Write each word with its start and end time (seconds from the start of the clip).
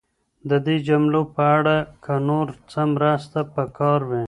د 0.49 0.51
دې 0.65 0.75
جملو 0.87 1.21
په 1.35 1.43
اړه 1.57 1.75
که 2.03 2.13
نور 2.29 2.47
څه 2.71 2.81
مرسته 2.95 3.39
پکار 3.55 3.99
وي؟ 4.09 4.19